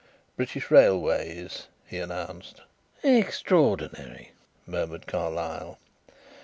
British 0.35 0.71
Railways,'" 0.71 1.67
he 1.85 1.99
announced. 1.99 2.61
"Extraordinary," 3.03 4.31
murmured 4.65 5.05
Carlyle. 5.05 5.77